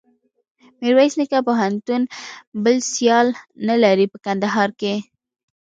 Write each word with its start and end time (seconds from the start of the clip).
میرویس 0.79 1.13
نیکه 1.19 1.39
پوهنتون 1.47 2.01
بل 2.63 2.77
سیال 2.91 3.27
نلري 3.67 4.05
په 4.11 4.17
کندهار 4.25 4.69
کښي. 4.79 4.95